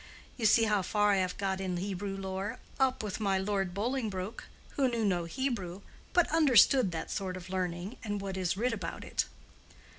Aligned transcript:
You 0.35 0.47
see 0.47 0.63
how 0.63 0.81
far 0.81 1.11
I 1.11 1.17
have 1.17 1.37
got 1.37 1.61
in 1.61 1.77
Hebrew 1.77 2.17
lore—up 2.17 3.03
with 3.03 3.19
my 3.19 3.37
Lord 3.37 3.75
Bolingbroke, 3.75 4.45
who 4.71 4.87
knew 4.89 5.05
no 5.05 5.25
Hebrew, 5.25 5.81
but 6.11 6.27
"understood 6.29 6.91
that 6.91 7.11
sort 7.11 7.37
of 7.37 7.51
learning 7.51 7.97
and 8.03 8.19
what 8.19 8.35
is 8.35 8.57
writ 8.57 8.73
about 8.73 9.03
it." 9.03 9.25